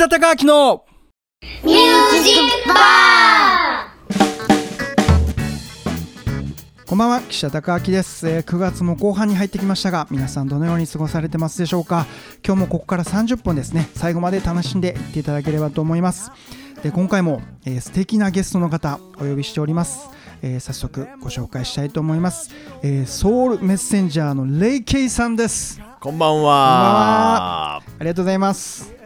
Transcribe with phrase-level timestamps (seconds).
[0.00, 0.86] 田孝明の
[1.62, 3.92] ミュージックバ
[6.86, 12.06] こんばんは岸田孝明です、えー9月も後半に入ってきましたが皆さんどのように過ごされてますでしょうか。
[12.42, 13.90] 今日もここから30分ですね。
[13.94, 16.32] 最後まで楽しんでいっていただければと思います。
[16.82, 20.08] で今回も、えー素敵なゲストの方お呼びしております、
[20.40, 22.48] えー早速ご紹介したいと思います、
[22.82, 25.78] えーソウルメッセンジャーのレイケイさんです。
[26.00, 26.52] こんばんは。
[26.52, 27.76] は。
[27.76, 28.99] ありがとうございます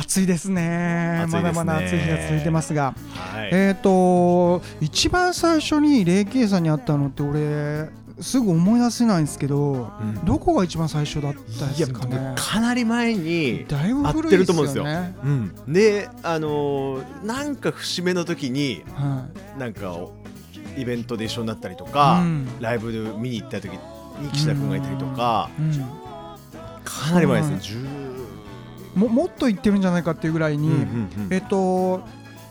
[0.00, 0.58] 暑いですね。
[0.58, 1.26] ね。
[1.28, 2.94] まだまだ暑い日が続いてますが。
[3.14, 3.50] はい。
[3.52, 7.88] えっ、と一番最初にレイケイさんに会ったのって俺
[8.20, 10.24] すぐ思い出せないんですけど、うん。
[10.24, 12.34] どこが一番最初だったですかね。
[12.36, 14.84] かなり前にだいぶ会ってると思うんですよ。
[14.84, 15.72] よねうん。
[15.72, 19.26] で、あのーなんか節目の時には
[19.58, 20.12] なんかお
[20.76, 22.48] イベントで一緒になったりとか、うん。
[22.60, 23.78] ライブで見に行った時に
[24.32, 25.72] 岸田君がいたりとか、い、うん。
[26.84, 28.07] かなり前ですね。
[28.94, 31.32] ももっと言ってるんじゃないかっていうぐらいに、うんうんうん。
[31.32, 32.02] えっ、と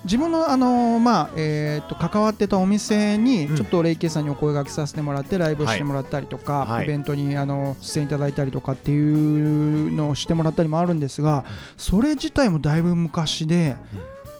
[0.03, 3.55] 自分のあのまあえー、と関わってたお店にうん。
[3.55, 6.85] ちょっとレイケイさんにお声掛けさせてもらってライブをしてもらったりとか、はい。
[6.85, 11.45] イベントにあの出演いただいたりとかっていうのをしてもらったりもあるんですが
[11.77, 13.75] それ自体もだいぶ昔で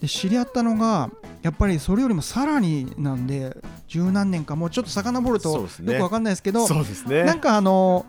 [0.01, 1.09] で知り合ったのが
[1.41, 3.55] やっぱりそれよりもさらになんで
[3.87, 7.23] 十何年かもうちょっと遡るとよくわかんないですけどそうですね。
[7.23, 8.05] なんかあの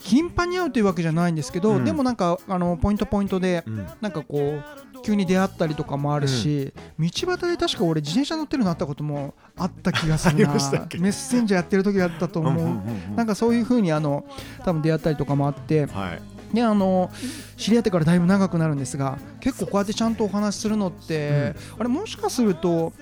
[0.00, 1.84] 頻繁に会うというわけじゃないんですけど、うん。
[1.84, 3.86] でもなんかあのポイントポイントでうん。
[4.00, 10.52] なんかこう急に出会ったりとかもあるし、道端で確か俺自転車乗ってるのあったこともあった気がするな。
[10.98, 13.16] メッセンジャーやってる時だったと思う、うんうんうんうん。
[13.16, 14.24] なんかそういう風にあの
[14.64, 16.22] 多分出会ったりとかもあってはい。
[16.54, 17.10] であの
[17.56, 22.92] 知り合ってからだいぶ長くなるんですが結構こうやってちゃんとお話しするのって、あれもしかすると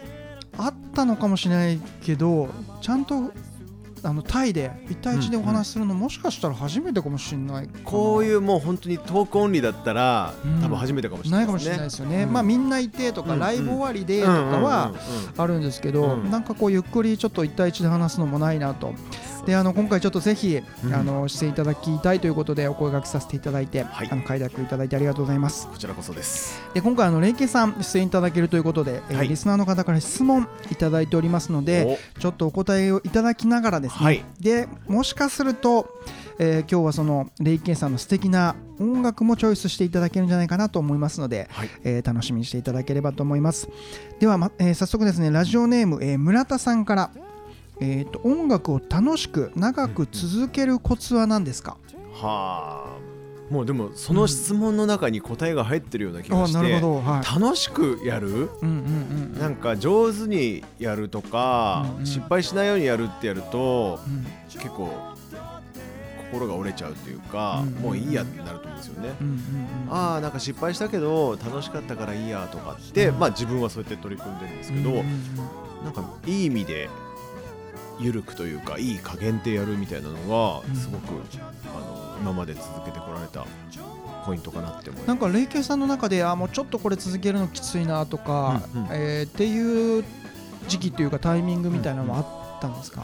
[0.59, 2.49] あったのかもしれないけど
[2.83, 3.33] ちゃんと
[4.03, 10.63] あのタイで1対1でお話しするの、もしかしたら初めてかもしれないこういうもう本当にトークオンリーだったら、うん。
[10.63, 11.47] 多分初めてかもしれないいですね。
[11.47, 12.33] なかもしれないですよね、うん。
[12.33, 13.39] まあみんないてとか、うん。
[13.39, 14.93] ライブ終わりでとかは
[15.37, 16.31] あるんですけど、うん。
[16.31, 18.95] なんかこうゆっくりちょっと1対1で話すのもないなと
[19.49, 20.95] であの今回ちょっとぜひ、うん。
[20.95, 24.09] あの出演いただきたいということでお声掛けさせていただいて、はい。
[24.11, 25.67] あの快諾いただいてありがとうございます。
[25.69, 26.61] こちらこそです。
[26.75, 29.29] で今回あのレイケさん出演いただけるということで、えーはい。
[29.29, 34.23] リスナーの方から質問いただいておりますのでちょっとお答えをいただきながらですね、はい。
[34.39, 35.89] でもしかすると、
[36.39, 41.71] えー今日はそのレイケンさんの素敵な音楽もチョイスしていただけるんじゃないかなと思いますので、はい。
[41.85, 43.71] えー楽しみにしていただければと思います。
[44.21, 47.11] では、まえー早速ですねラジオネーム、えー村田さんから、
[47.81, 51.77] えーと音楽を楽しく長く続けるコツは何ですか、
[52.13, 53.53] はあ。
[53.53, 57.41] もうでもその質問の中に答えが入ってるような気があして、なるほど、はい。
[57.41, 58.29] 楽しくやる？
[58.29, 59.39] うんうんうんうん。
[59.39, 62.07] なんか上手にやるとか、うんうん。
[62.07, 64.27] 失敗しないようにやるってやるとうん。
[64.51, 64.91] 結構
[66.31, 67.83] 心が折れちゃうというか、うんうんうん。
[67.85, 69.15] もういいやってなると思うんですよね。
[69.19, 75.85] うんうんうんああなんか失敗したけど楽しかったからいいやとかって、まあ自分はそうやって取り組んでるんですけど、うんうんうん。
[75.85, 76.91] なんかいい意味で
[78.01, 81.13] 緩くというかいい加減でやるみたいなのがうんすごく、
[81.67, 83.45] あの今まで続けてこられた
[84.25, 85.09] ポイントかなって思います。
[85.09, 88.89] なんかレイケイさんの中であもうちょっとこれ続けるのきついなとか、うんうん。
[88.93, 90.05] えーっていう
[90.69, 92.21] 時期というかタイミングみたいなのもあ
[92.59, 93.03] ったんですか、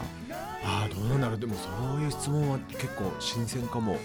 [0.63, 1.39] ああどうなんだろう。
[1.39, 3.97] でもそういう質問は結構新鮮かも。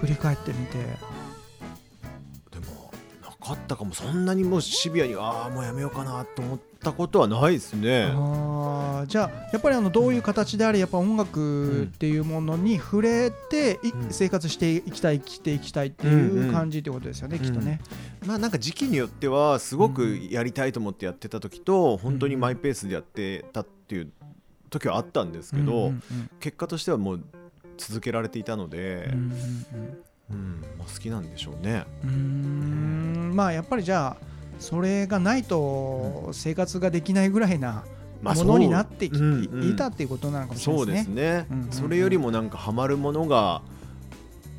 [0.00, 0.78] 振り返ってみて。
[0.78, 2.92] でも
[3.22, 3.94] なかったかも。
[3.94, 8.12] そんなにもうシビアにああもうやめようかなと思ったことはないですね。
[8.14, 17.80] あーじゃあやっぱりあのどういう形であれやっぱ音楽っていうものに触れて、いうん生活していきたい生きていきたいっていんううん感じってことですよね、きっとね。
[18.24, 24.12] まあなんか時期によってはすごくやりたいと思ってやってた時と本当にマイペースでやってたっていう
[24.70, 26.02] 時はあったんですけど、うんうん
[26.40, 27.24] 結果としてはもう
[27.76, 29.34] 続けられていたのでうん、うん
[30.30, 31.84] うんまあ、好きなんでしょうね。
[32.04, 37.84] うんうーんまあやっぱりじゃあそれがないと生活ができないぐらいな
[38.22, 41.46] まあものになってきていたっていうことなのかもしれなそいうですね。
[41.70, 43.62] それよりもなんかハマるものが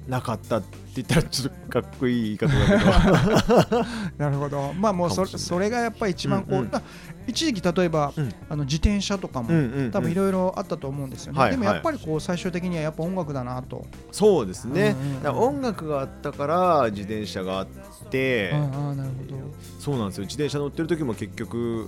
[0.07, 3.85] なかったって言ったらちょっとかっこいい言い方だけど。
[4.17, 4.73] なるほど。
[4.73, 6.75] まあもうそれそれがやっぱり一番こう、うんうん。
[6.75, 6.81] あ
[7.27, 8.33] 一時期例えば、うん。
[8.49, 9.91] あの自転車とかも、うんうんうん。
[9.91, 11.39] 多分いろいろあったと思うんですよね。
[11.39, 13.85] はいでもやっぱりこう最終的にはやっぱ音楽だなと。
[14.11, 17.67] そうですね、うんうん音楽があったから自転車があっ
[18.09, 19.35] て、ああなるほど。
[19.79, 20.23] そうなんですよ。
[20.25, 21.83] 自転車乗ってる時も結局うん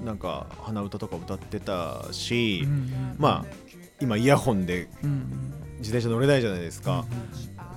[0.00, 0.04] うん。
[0.04, 3.44] なんか鼻歌とか歌ってたし、うんうんまあ
[4.00, 5.54] 今イヤホンでうんうん。
[5.78, 7.04] 自転車乗れないじゃないですか、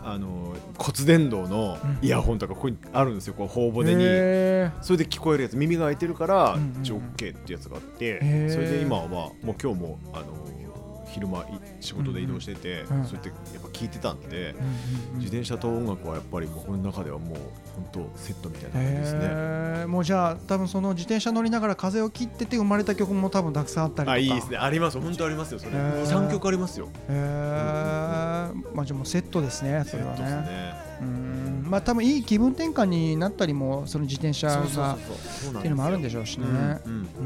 [0.10, 3.34] あの骨伝導のイヤホンとかここにあるんですよ。
[3.34, 4.04] こう頬骨に。
[4.06, 5.58] へそれで聞こえるやつ。
[5.58, 8.50] 耳が開いてるからうんうん OK ってやつがあって。
[8.50, 10.28] それで今はもう今日もあの
[11.18, 11.46] 昼間い
[11.80, 17.38] 仕事で移動してて、うんうんそうやってやっぱ聞いてたんで、うんうん自転車と音楽はやっぱり僕の中ではもう
[17.76, 19.20] 本当セットみたいな感じですね。
[19.22, 19.88] へー。
[19.88, 24.12] もうじゃあ多分その自転車乗りながら風を切ってて生まれた曲も多分たくさんあったりとか。
[24.14, 24.58] あいいですね。
[24.58, 25.72] あります本当ありますよそれ。
[25.72, 26.04] へー。
[26.06, 26.88] 23曲ありますよ。
[26.88, 27.14] へえ
[28.74, 30.18] まあじゃあもうセットですねそれはね。
[30.20, 30.74] ですね。
[31.02, 31.68] うん。
[31.70, 34.98] まあ多分いい気分転換になったりもその自転車がっ
[35.62, 36.46] ていうのもあるんでししょうしね。
[36.86, 37.22] うんう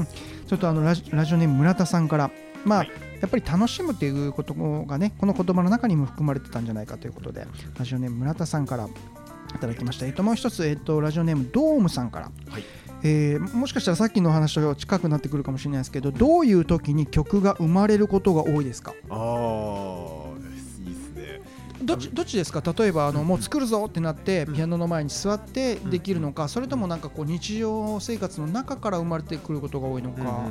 [0.00, 0.06] ん。
[0.46, 2.30] ちょっとあのラジラジオネーム村田さんから
[2.64, 2.90] まあ、はい。
[3.20, 12.64] やっぱり楽しむっていうことがねこの言葉の中にも含まれてたんじゃないかということでラジオネーム村田さんからいただきました、えっと、もう一つ、えっと、ラジオネームドームさんから、はい。
[13.02, 18.94] えーもしかしたらさっきの話と近くなってくるかもしれないですけどどういう時に曲が生まれることが多いですか？
[19.08, 21.40] ああいいですね。
[21.82, 22.62] どっちどっちですか？
[22.76, 24.54] 例えばあのもう作るぞってなってうん。
[24.54, 30.48] ピアノの前に座ってできるのかそれともなんかこう日常生活の中から生まれてくることが多いのか、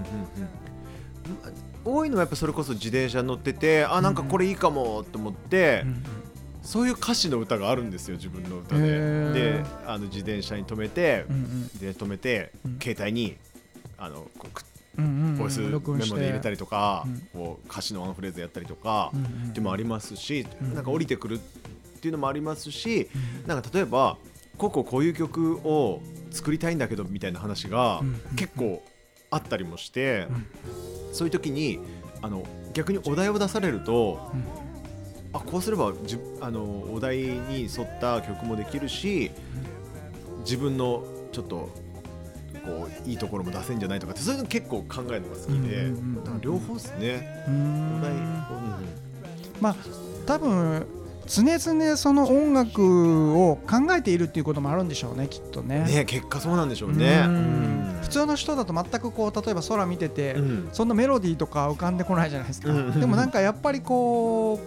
[1.88, 6.04] 多いのはやっぱそれこそ自転車乗っててあなんかこれいいかもと思って、うん
[6.64, 9.34] そういう歌詞の歌があるんですよ自分の歌へでー。
[9.34, 11.68] であの自転車に止めて、うんうん。
[11.80, 12.80] で止めて、うん。
[12.82, 13.38] 携帯に
[13.98, 14.66] あのこうく
[14.98, 17.22] うんうんボイスメモで入れたりとか、うん。
[17.32, 21.40] こう歌詞のワンフレーズやったりとか、うんうんっていうのもありますし、うんなんか降りてくるっ
[22.02, 23.10] ていうのもありますし、
[23.46, 24.18] なんか例えば
[24.58, 26.02] こうこうこういう曲を
[26.32, 28.20] 作りたいんだけどみたいな話がうん。
[28.36, 28.84] 結構
[29.30, 30.46] あったりもして、うん。
[31.14, 31.80] そういう時に
[32.22, 32.44] あの
[32.74, 34.44] 逆にお題を出されると、うん。
[35.34, 36.64] あこうすればじあの
[36.94, 39.32] お題に沿った曲もできるし、
[40.40, 41.70] 自分のちょっと
[42.66, 45.92] こういいところも出せんじゃないとかってそういうの結構考えるのが好きで、
[46.42, 47.46] 両方ですね。
[47.48, 47.98] うーん。
[48.00, 48.14] お題、
[49.60, 49.76] まあ
[50.26, 50.86] 多分
[51.28, 55.84] 常々その音楽を考えているっていうこともあるんでしょうねきっとね。
[55.84, 57.24] ね結果そうなんでしょうね。
[57.26, 57.77] うんうん
[58.08, 60.70] 普通の人だと全くこう例えば空見てて、うん。
[60.72, 64.60] そんなメロディーとか浮かんでこないじゃないですか、でもなんかやっぱりこ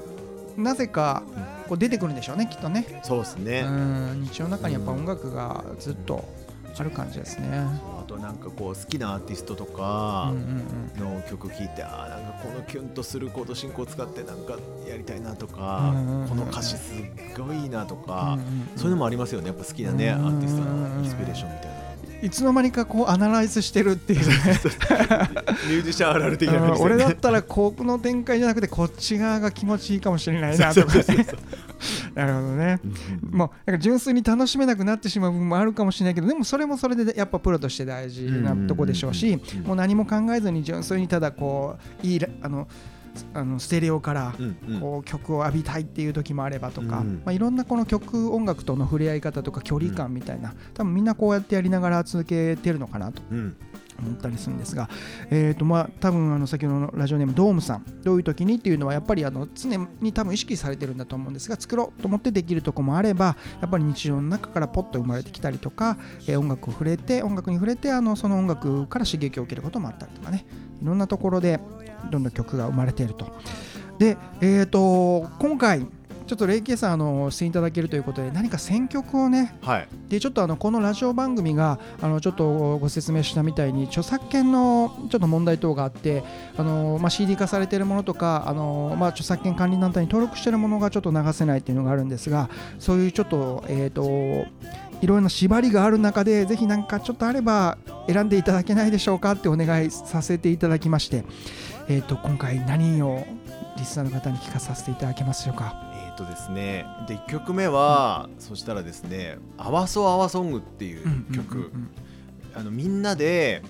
[0.58, 1.22] うなぜか
[1.69, 3.60] こう出てくるんでしょうねきっとね、そうですね。
[3.66, 4.22] うん。
[4.25, 6.28] 日常の中にやっぱ音楽がずっと
[6.78, 7.48] ある感じですね。
[7.52, 10.32] あとなんかこう好きなアーティストとか
[10.98, 14.58] の曲聴いて、あーなんかこのキュンとするコード進行使ってなんか
[14.88, 15.94] やりたいなとか、
[16.28, 17.06] この歌詞すっ
[17.38, 18.38] ごいいいなとか、
[18.76, 19.48] そういうのもありますよね。
[19.48, 21.80] やっぱ好きなね、うんアーティストのインスピレーションみたいな。
[22.22, 24.34] いつの間にかこうアナライズしてるっていうね。
[25.69, 26.76] ミュージシャンあるある的なね。
[26.78, 30.94] 俺だったらこの展開じゃなくてこっち側が気持ちいいかもしれないなとか
[32.14, 32.81] なるほどね。
[32.84, 42.69] うんもうなんか純粋に楽しめなくなってしまう部分もあるかもしれないけどでもそれもそれでやっぱプロとして大事なとこでしょうしもう何も考えずに純粋にただこういいあの
[43.34, 44.34] あのステレオから
[44.80, 53.56] こう曲を浴びたいっていう時もあればとか、うんまあ、いろんなこの曲音楽との触れ合い方とか距離感みたいな多分みんなこうやってやりながら続けてるのかなとうん。
[54.00, 54.88] 思ったりするんですが、
[55.30, 70.46] えーとまあ、多分あの先ほどのラジオネームドームさんどういう時にっていうのはやっぱりあの常に多分意識されてるんだと思うんですが作ろうと思ってできるとこもあればやっぱり日常の中からポッと生まれてきたりとか、えー音楽を触れて音楽に触れてあのその音楽から刺激を受けることもあったりとかね。
[70.82, 71.60] いろんなところで
[72.11, 73.26] どんどん曲が生まれていると。
[73.99, 75.87] で、えー、と今回
[76.31, 86.23] ちょっとレイケイさんあのしていただけるということで何か選曲をねはいでちょっとあのこのラジオ番組があのちょっとご説明したみたいに著作権のちょっと問題等があって
[86.56, 92.49] あの、まあ、CD 化されているものとかあの、まあ、著作権管理団体に登録しているものがちょっと流せないっていうのがあるんですが
[92.79, 94.46] そういうちょっと,、えー、と
[95.00, 101.24] いろいろな縛りがある中でぜひなんかちょっとあれば選んでいただけないでしょうかってお願いさせていただきまして、
[101.88, 103.24] えー、と今回何を
[103.78, 105.74] リスナーの方に聞かさせていただけますでしょうか？
[105.94, 111.90] えーとですねで1曲目は、そしたらですね「あわそあわソング」っていう曲、うんうんうん。
[112.52, 113.62] あのみんなで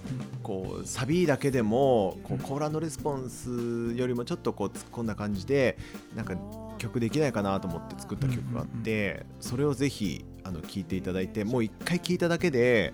[0.43, 5.77] こうサビだけでもこうコーラのレスポンスよりもちょっとこう突っ込んだ感じで
[6.17, 6.35] なんか
[6.79, 12.93] 曲できないかなと思って作った曲があって、それをぜひあの聞いていただいてもう一回聞いただけで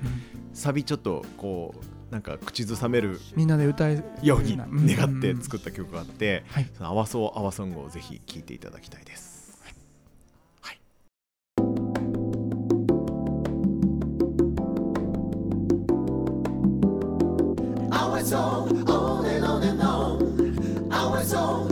[0.52, 1.74] サビちょっとこ
[2.10, 4.52] うなんか口ずさめるみんなで歌えるように。
[4.52, 9.58] うん願って作った曲があってはい「そのあわそうあわソング」をぜひ聴いていただきたいです。
[10.60, 10.76] はい。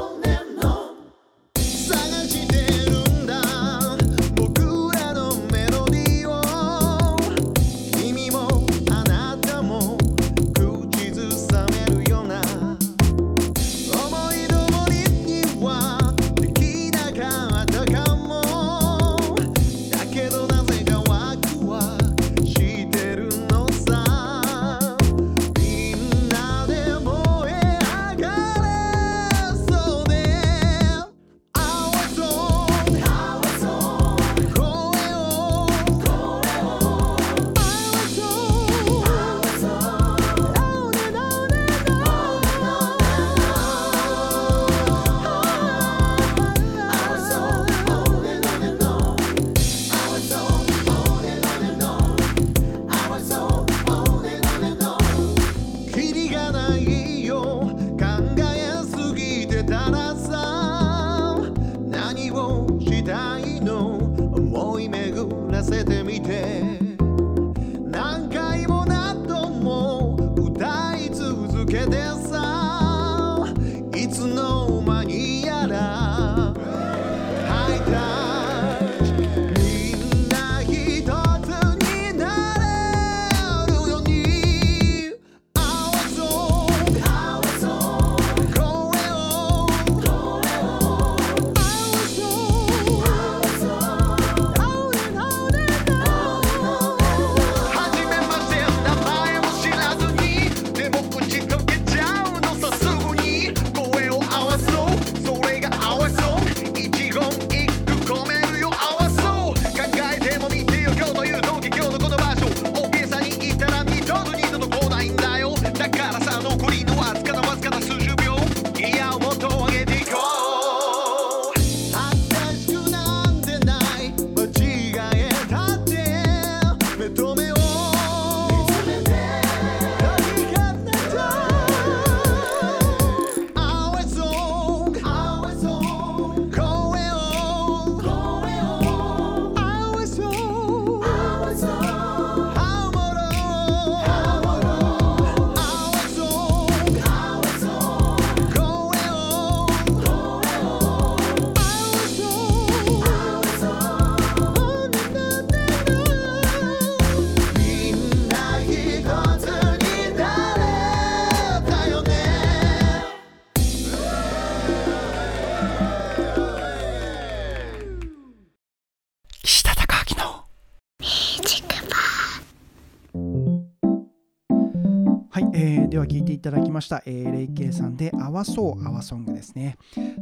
[175.95, 179.77] では聞いていただきました、えーレイケイさんで「あわそうあわソング」ですね。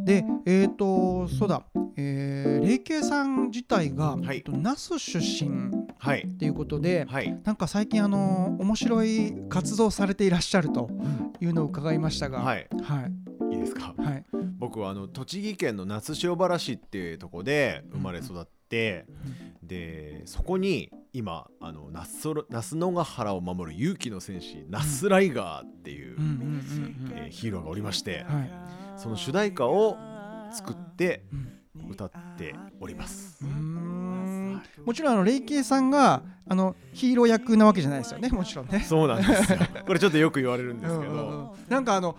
[0.05, 1.63] でえっ、とそうだ、
[1.97, 4.37] えーレイケイさん自体が、はい。
[4.37, 6.25] えっと那須出身はい。
[6.25, 7.41] っていうことで、はい。
[7.45, 10.91] なんか最近あの面白い活動されていらっしゃると
[11.41, 12.69] いうのを伺いましたが、はい。
[12.83, 13.09] は
[13.51, 13.95] い、いいですか？
[13.97, 14.25] はい、
[14.59, 19.07] 僕はあの栃木県の那須塩原市っていうところで生まれ育って、
[19.63, 26.17] でそこに今あの那須那須野ヶ原を守る勇気の戦士ナスライガーっていう、
[27.31, 28.51] ヒーローがおりまして、うん、はい、
[28.97, 29.97] その主題歌を
[30.53, 31.53] 作ってうん
[31.91, 33.43] 歌っております。
[34.85, 38.81] もちろんあのレイケイさんがあのヒーロー役なわけじゃないですよねもちろんね。
[38.81, 39.59] そうなんですよ。
[39.87, 41.31] これちょっとよく言われるんですけうんうんうん。
[41.47, 42.17] ど、なんかあの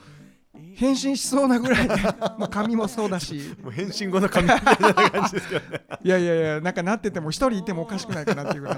[0.76, 1.96] 変身しそうなぐらいで
[2.38, 3.56] まあ髪もそうだし。
[3.64, 5.82] もう変身後の髪みたいな感じですけどね。
[6.04, 8.78] いやいやいやなんかなってても一人いてもおかしくないかなっていうぐらい。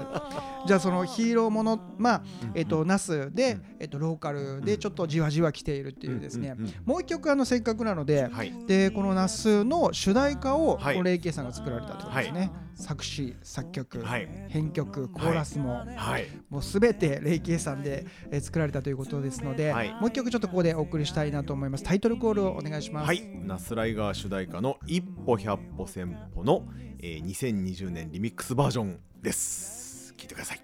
[0.66, 2.22] じゃあそのヒーローものまあ
[2.54, 6.54] えっとナスでえっとローカルでちょっとじわじわ来ているっていうですね。
[6.84, 8.52] もう一曲あのせっかくなのではい。
[8.66, 16.26] でこのナスの主題歌をレイケイさんが作られたってことですね作詞作曲はい編曲コーラスもはい。
[16.50, 21.84] もうすべてレイケイさんでえー作られたということですので、はいもう一曲ちょっとここでお送りしたいなと思います。
[21.84, 23.06] タイトルコールをお願いします。
[23.06, 26.64] はい、ナスライガー主題歌の一歩百歩千歩の、
[27.00, 30.14] えー、2020年リミックスバージョンです。
[30.16, 30.60] 聞いてください。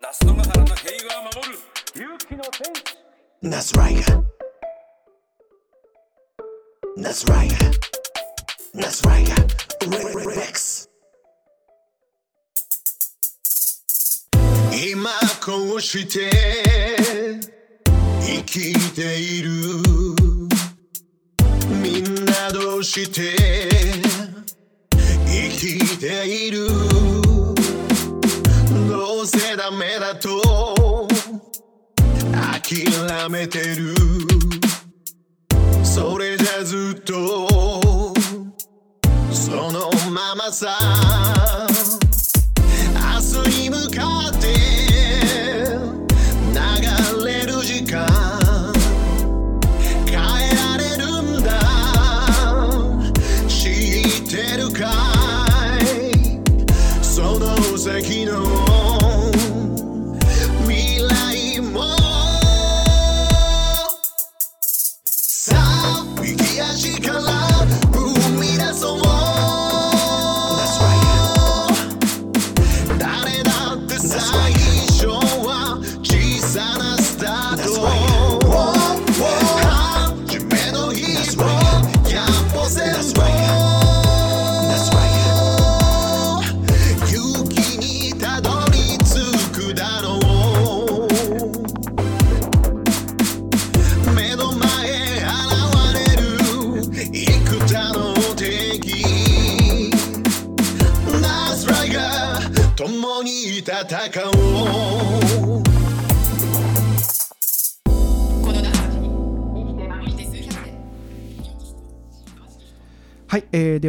[0.00, 1.58] 那須野ヶ原の平和を守る
[1.94, 4.35] 勇気の戦
[6.96, 7.28] NEXT
[14.72, 15.10] 今
[15.44, 16.30] こうして
[18.22, 19.50] 生きている
[21.82, 23.36] みんなどうして
[24.90, 26.66] 生きている
[28.88, 31.06] どうせダメだと
[32.32, 33.94] 諦めてる
[35.96, 37.48] それじゃずっと
[39.32, 41.35] そのままさ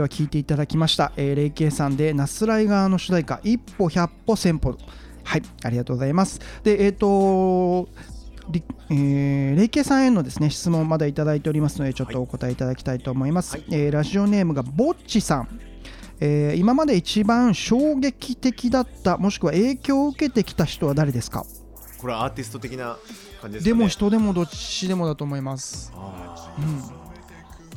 [0.07, 4.77] は聞いていただきました、えー、レイケイさんでナスライガーの主題歌一歩百歩千歩。
[5.23, 6.39] はいありがとうございます。
[6.63, 7.89] でえっ、と
[8.49, 15.59] りえーレイケイさんへのですね質問まだいただいておりますのでちょっとお答えいただきたいと思います、えーラジオネームがぼっちさん。
[16.21, 21.45] えー今まで一番衝撃的だったもしくは影響を受けてきた人は誰ですか？
[21.99, 22.97] これはアーティスト的な
[23.41, 23.65] 感じですかね。
[23.65, 27.06] でも人でもどっちでもだと思います、あうん、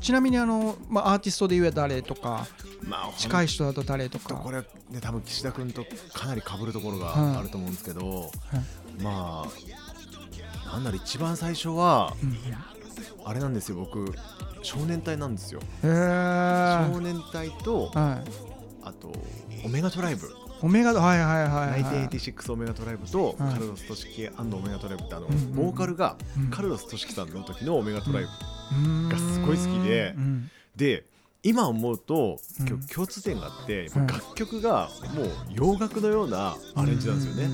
[0.01, 4.37] ちなみにあの、まあ、アーティストで言えば誰とかーまあ近い人だと誰とか。
[4.37, 4.65] これね
[5.01, 8.31] 多分岸田君とかなり被るところはいがあると思うんですけど、
[9.03, 12.37] まあなんだろう一番最初はうんうん
[13.25, 14.13] あれなんですよ僕
[14.63, 15.61] 少年隊なんですよ。
[15.83, 16.93] へー。
[16.95, 18.31] 少年隊とはい。
[18.83, 19.13] あと
[19.65, 20.31] オメガトライブ
[20.63, 22.09] オメガはいはいはいはい。
[22.09, 25.05] 1986オメガトライブとはいカルロス・トシキオメガトライブ。
[25.05, 26.51] ってあのボーカルがうん。
[26.51, 29.09] カルロス・トシキさんの時のオメガトライブ。
[29.09, 30.15] がすごい好きで。
[30.17, 30.51] うん。
[30.77, 31.05] で
[31.43, 32.39] 今思うと
[32.93, 37.49] 共通点があって楽曲がもう洋楽のようなアレンジなんですよね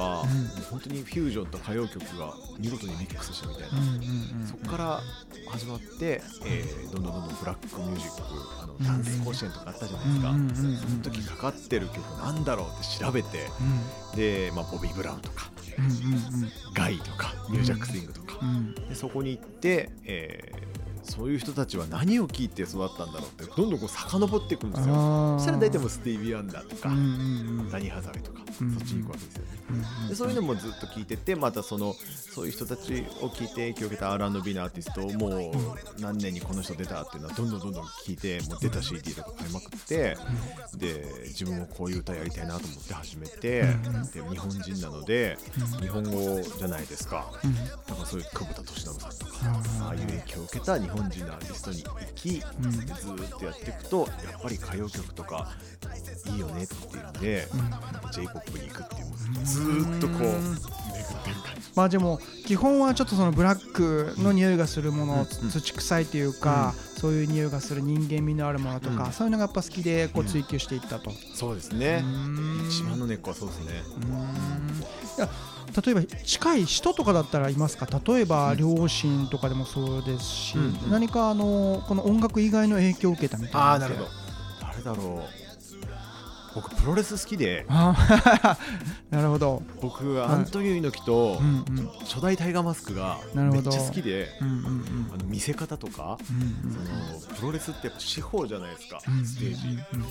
[0.00, 0.64] インだとか、うん。
[0.70, 5.00] 本当にフュージョンと歌謡曲が見事にミックスしたみたいな、うんうんうんそこから
[5.50, 8.22] 始まって、えーどんどんどんどんブラックミュージック
[8.62, 13.48] あのうんダンス甲子園とかあったじゃないですか、その時かかってる曲なんだろうって調べて
[14.14, 16.52] で、まあ、ボビー・ブラウンとかうんうんうん。
[16.74, 18.74] ガイとかニュージャック・スイングとか、うん。
[18.74, 25.38] でそこに行って、えーそういう人たちは何を聞いて育ったんだろうってどんどんこう遡っていくんですよ。
[25.38, 27.06] そしたら大体もうスティービー・アンダーとか、うんうんう
[27.64, 27.70] ん。
[27.70, 29.48] ダニー・ハザウェイとか、うんそっちに行くわけですよね。
[29.70, 40.16] うんでそういうのもずっと聞いててまたそのそういう人たちを聞いて影響を受けた R&B のアーティストをもう何年にこの人出たっていうのはどんどんどんどん聞いてもう出た CD とか買いまくって
[40.76, 43.68] で自分もこういう歌やりたいなと思って始めてで
[44.28, 45.38] 日本人なので
[45.80, 47.30] 日本語じゃないですか。
[47.44, 47.54] うん。
[47.54, 49.32] だからそういう久保田利伸さんとか
[49.82, 55.52] ああいう影響を受けた日本人のアーティストに行きでずーっとやっていくとやっぱり歌謡曲とか
[56.26, 57.20] いいよねっていうん。
[57.20, 57.46] で
[58.12, 60.34] J−POP に行くっていうずーっとこう巡っ
[61.24, 61.60] てる感じ。
[61.74, 69.12] まあでも基本はちょっとそのブラックの匂いがするもの、うん土臭いというか、そういう匂いがする人間味のあるものとか、うん。
[69.12, 71.12] そういうのがやっぱ好きでこう追求していったと。
[71.34, 72.00] そうですね。
[72.00, 72.66] ん。
[72.68, 73.82] 一番の根っこはそうですね。
[73.96, 74.10] うーん。
[74.10, 75.28] いや
[75.84, 77.86] 例えば近い人とかだったらいますか？
[78.06, 80.90] 例えば両親とかでもそうですし、うんうん。
[80.90, 84.08] 何かあのこの音楽以外の影響を受けたみたいなああなるほど。
[84.60, 85.39] 誰だろう
[86.54, 87.66] 僕プロレス好きで。
[87.68, 94.28] なるほど、僕アントニオ猪木とうんうん初代タイガーマスクがめっちゃ好きで。
[94.40, 95.10] うんうんうん。
[95.14, 96.78] あの見せ方とかうんそ
[97.32, 99.68] のプロレスってやっぱ司法じゃないですかうんステージ。
[99.68, 100.04] うん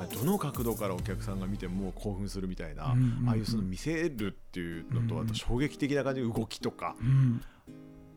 [0.00, 3.28] あどの角度からお客さんが見ても興奮するみたいな、うんうんうん。
[3.30, 5.26] ああいうその見せるっていうのと、うんうん。
[5.26, 7.42] あと衝撃的な感じの動きとか、うん。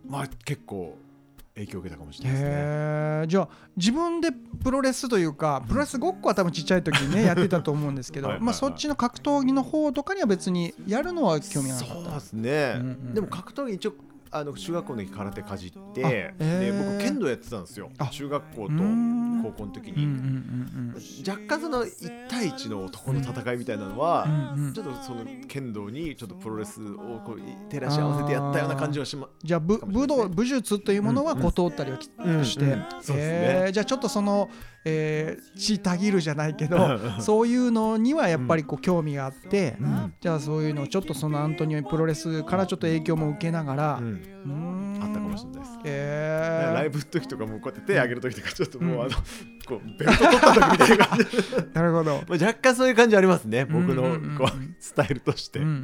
[0.08, 0.97] まあ結構
[1.55, 2.49] 影響を受けたかもしれないですね。
[2.49, 11.93] へえじゃあ自分でプロレスというかプロレスごっこは多分ちっちゃい時にねやってたと思うんですけどまあそっちの格闘技の方とかには別にやるのは興味がなかった。
[11.93, 13.13] そうですね、うんうん。
[13.13, 13.93] でも格闘技一応
[14.34, 16.60] あの中学校の時空手かじって、あへー。
[16.60, 17.89] で僕剣道やってたんですよ。
[17.98, 18.74] あ中学校と
[19.44, 24.74] 高校の時うんうんに、若干その1対1の男の戦いみたいなのは、うんうん。
[24.74, 32.46] ちょっとその剣道にちょっとプロレスをこう照らし合わせてやったような感じはしまじゃあ武武道武術というものはこう通ったりはきうん。
[32.46, 32.86] して、うん。
[32.89, 33.17] そうですね。
[33.17, 33.72] へー。
[33.74, 34.50] じゃあちょっとその、
[34.84, 40.13] えー血たぎるじゃないけど そういうのにはやっぱりこう興味があって、ん。
[40.20, 45.00] じゃあそういうのをちょっとそのアントニオプロレスからちょっと影響も受けながら、うん。
[45.02, 45.72] あったかもしれないです。
[45.86, 46.74] へー。
[46.74, 49.12] ライブの時とかもこうやって手上げる時とかちょっともうあの、
[49.67, 51.32] こうベルト取った時みたいな感じで。
[51.74, 52.24] なるほど。
[52.28, 54.38] まあ若干そういう感じありますね僕のうんうんうんうん。
[54.38, 55.84] こうスタイルとして、うんうんうんう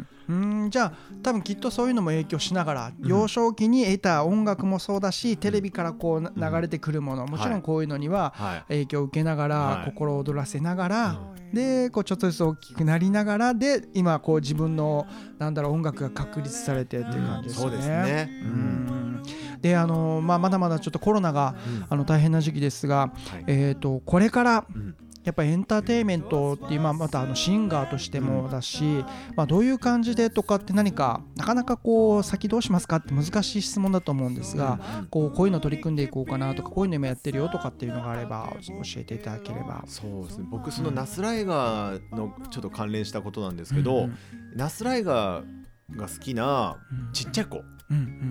[0.00, 0.70] ん、うん。
[0.70, 7.86] じゃあ多分きっとそういうのも影響しながら、幼少期に得た音楽もそうだしテレビからこうな流れてくるもの、もちろんこうい。
[7.86, 8.64] うのにははい。
[8.68, 9.84] 影響を受けながら、はい。
[9.86, 11.20] 心躍らせながら、
[11.52, 15.06] でこうちょっとずつ大きくなりながらで今こう自分の
[15.38, 17.62] なんだろう音楽が確立されてっていう感じですね。
[17.62, 18.28] そうですね。
[18.42, 18.50] ううん。
[18.50, 19.22] ん
[19.60, 21.54] であの、まあ、まだまだちょっとコロナが、
[21.88, 23.44] あの大変な時期ですが、はい。
[23.46, 24.94] えー、とこれからうん
[25.26, 34.78] やっぱりエンターテインメントっていう、またあのシンガーとしてもだし、まあ、どういう感じでとかって何かなかなかこう先どうしますかって難しい質問だと思うんですが、
[35.10, 39.82] こうこういうの取り組んでいこうかなとかこういうの今やってるよとかっていうのがあれば教えていただければ。
[39.88, 40.46] そうですね。
[40.48, 44.08] 僕そのナスライガーのちょっと関連したことなんですけど、
[44.54, 46.76] ナスライガーが好きな
[47.12, 47.56] ちっちゃい子。
[47.58, 47.75] うんうん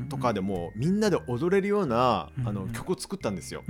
[0.10, 3.63] とかでもみんなで踊れるようなうんあの曲を作ったんですよ。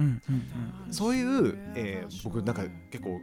[0.91, 3.19] そういう、えー僕なんか結構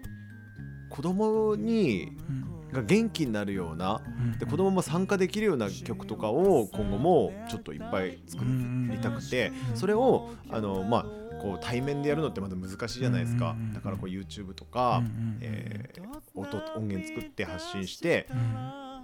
[0.90, 2.48] 子供にうん。
[2.72, 8.42] が元気になるようなうんで子供も参加できるような曲とかを今後もちょっといっぱい作
[8.90, 11.04] りたくてそれをあのまあ
[11.42, 13.54] こう対面でやるのってまだ難しいじゃないですか。
[13.74, 15.36] だからこう YouTube とか、うん。
[15.42, 16.02] えー
[16.34, 18.38] 音音源作って発信してうん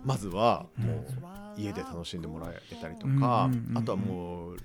[0.04, 0.94] まずはも
[1.56, 4.56] う家で楽しんでもらえたりとかあとはもう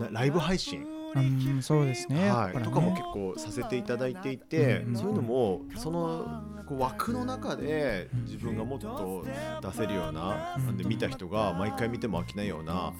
[0.00, 2.26] なライブ配信うんそうですね。
[2.26, 4.88] やはい、とかも結構させていただいていて、うん。
[4.90, 4.96] うん。
[4.96, 9.24] そういうのもそのこう枠の中で自分がもっと
[9.60, 12.92] 出せるような、なんで見た人が毎回見ても飽きないような、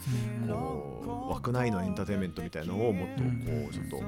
[0.47, 3.29] こう枠内のエンターテインメントみたいのをもっとこ
[3.71, 4.03] うちょっと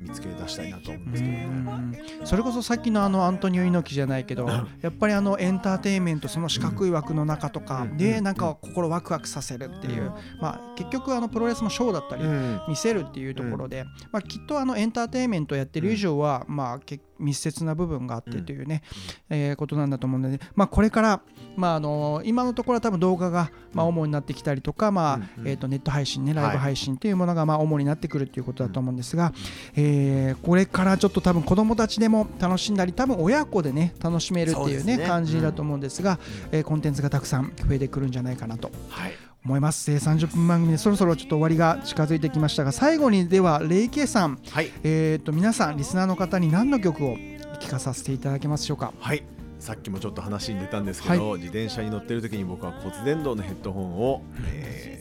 [0.00, 2.20] 見つけ出したいなと思うんですけどね。
[2.24, 4.48] それこそさっきのあのアントニオ猪木じゃないけど
[4.80, 10.12] やっぱりあのエンターテインメントその四角い枠の中とかでなんか心ワクワクさせるっていう。
[10.40, 12.60] まあ結局あのプロレスもショーだったりうん。
[12.68, 18.82] 見せるっていうところで、まあ、きっとあのエンターテインメントやってる以上は、まあ、け密接な部分があってというね、
[19.28, 21.20] えーことなんだと思うので、まあ、これから、
[21.56, 25.48] まあ、あの今のところは多分動画が、まあ、主になってきたりとか、まあうんうん。
[25.48, 29.32] えー、とネット配信ねライブ配信というものがまあ主になってくるっていうことだと思うんですが、
[29.76, 36.18] えーこれからちょっと多分子どもたちでも楽しんだり多分親子でね楽しめるっていうね感じだと思うんですが、
[36.52, 38.70] えーコンテンツがたくさん増えてくるんじゃないかなと。
[38.88, 44.70] はい思います、えー30分番組でそろそろちょっと終わりが近づいてきましたが最後にではレイケイさん、はい。
[44.82, 47.16] えー、と皆さんリスナーの方に何の曲を
[47.60, 48.92] 聴かさせていただけますでしょうか？
[48.98, 49.22] はい。
[49.58, 54.98] さっきもちょっと話に出たんですけど、自転車に乗ってる時に僕は骨伝導のヘッドホンを、えー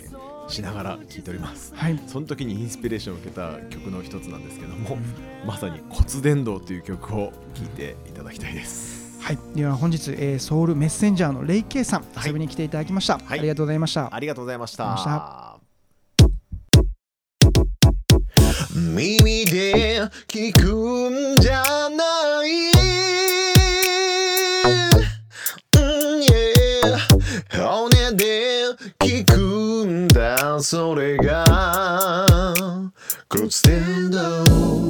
[0.49, 1.73] しながら聴いております。
[1.75, 1.99] はい。
[2.07, 4.97] その時にインスピレーションを受けた曲の一つなんですけども、
[5.45, 12.27] まさに骨伝導という曲を聴いていただきたいですはい、では本日、えーソウルメッセンジャーのレイケイさん、はい。
[12.27, 13.39] 遊びに来ていただきました、はい。
[13.39, 14.13] ありがとうございました。
[14.13, 15.57] ありがとうございました。
[18.73, 20.61] 耳で聞く
[21.33, 22.71] んじゃない、
[25.75, 26.97] うん、yeah
[27.51, 28.65] 骨で
[28.99, 31.43] 聞くんだそれが。
[33.29, 34.86] 骨伝導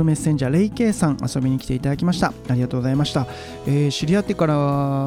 [0.09, 2.33] メッセンジャーレイケイさん遊びに来ていただきました。
[2.49, 3.27] ありがとうございました、
[3.66, 4.55] えー知り合ってから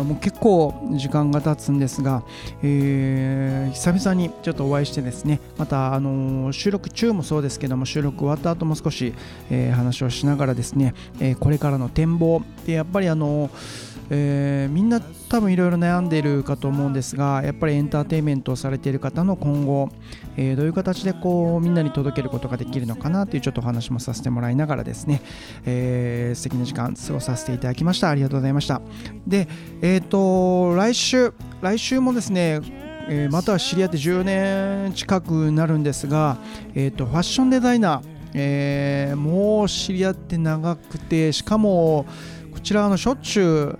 [0.03, 2.23] もう結構時間が経つんですが、
[2.61, 9.15] えー久々にちょっとお会いしてですねまた、あのー収録中もそうですけども収録終わった後も少し、
[9.49, 19.89] えー話をしながらですね、えーこれからの展望でやっぱりあのーえーみんな多分いろいろ悩んでいるかと思うんですがやっぱりエンターテインメントをされている方の今後、
[20.35, 25.21] えーどういう形でこうみんなに届けることができるのかなというちょっとお話もさせてもらいながらですね、
[25.65, 28.09] えー素敵な時間過ごさせていただきました。
[28.09, 28.81] ありがとうございました。
[29.25, 29.47] で
[29.81, 32.59] えっ、と来週来週もですね
[33.07, 36.37] えまたは知り合って10年近くなるんですが、
[36.75, 38.01] えー、とファッションデザイナー、
[38.33, 42.05] えーもう知り合って長くてしかも
[42.53, 43.79] こちらのしょっちゅう、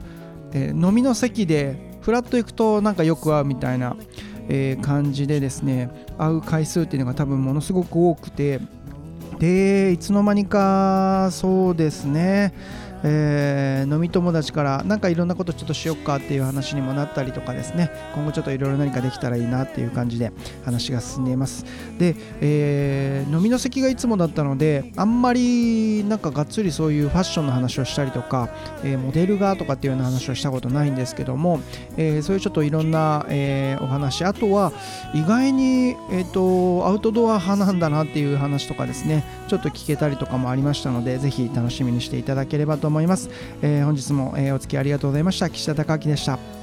[0.54, 3.96] えー飲みの席でフラット行くとなんかよく会うみたいな、
[4.50, 8.60] えー感じでですね会う回数っていうのが多分ものすごく多くて
[9.40, 12.54] でいつの間にかそうですね、
[13.04, 17.92] えー飲み友達からなんかいろんなことちょっとしよっかっていう話にもなったりとかですね。
[18.14, 20.32] 今後ちょっといろいろ何かできたらいいなっていう感じで
[20.64, 21.66] 話が進んでいます。
[21.98, 28.50] で、えー飲みの席がいつもだったのであんまりなんかがっつりそういうファッションの話をしたりとか、
[28.84, 31.60] えーモデルがとかっていうような話をしたことないんですけども、
[31.98, 34.72] えそういうちょっといろんな、えお話あとは
[35.14, 42.91] 意外に、えー、とアウトドア派なんだなっていう話とかですねちょっと聞けたりとかもありましたのでぜひ楽しみにしていただければと思います、
[43.62, 45.50] えー本日も、えーお付き合いありがとうございました。
[45.50, 46.61] 岸田孝明でした。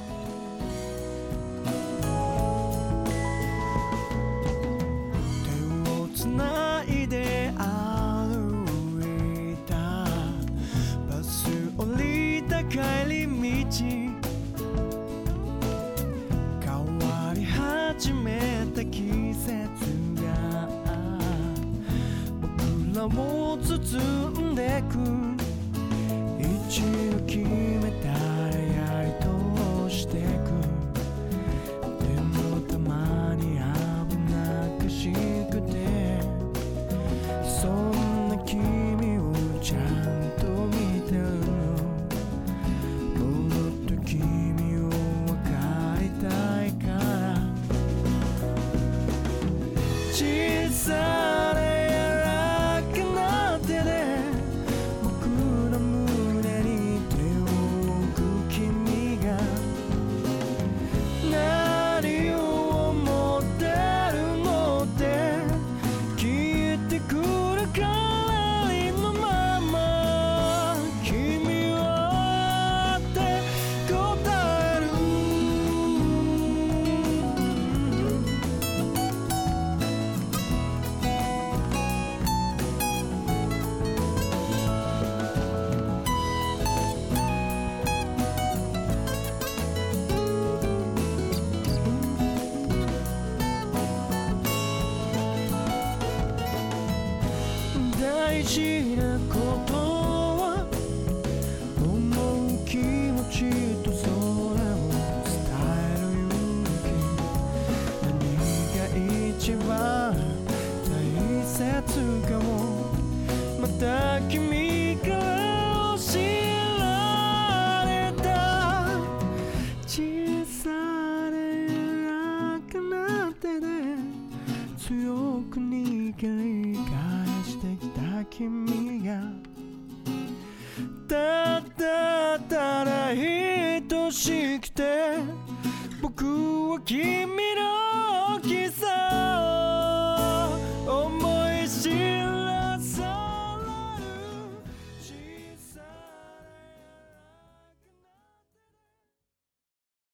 [98.38, 98.87] 大